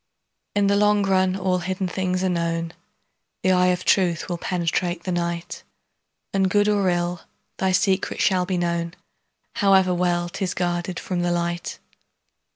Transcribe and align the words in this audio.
In 0.55 0.65
the 0.65 0.75
long 0.75 1.03
run 1.03 1.35
all 1.35 1.59
hidden 1.59 1.87
things 1.87 2.23
are 2.23 2.29
known, 2.29 2.73
The 3.43 3.51
eye 3.51 3.67
of 3.67 3.85
truth 3.85 4.27
will 4.27 4.39
penetrate 4.39 5.03
the 5.03 5.11
night, 5.11 5.61
And 6.33 6.49
good 6.49 6.67
or 6.67 6.89
ill, 6.89 7.21
thy 7.57 7.71
secret 7.71 8.19
shall 8.19 8.47
be 8.47 8.57
known, 8.57 8.95
However 9.57 9.93
well 9.93 10.27
'tis 10.27 10.55
guarded 10.55 10.99
from 10.99 11.19
the 11.19 11.29
light. 11.29 11.77